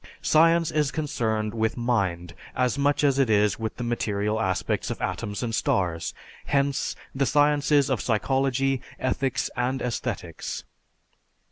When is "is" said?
0.71-0.89, 3.29-3.59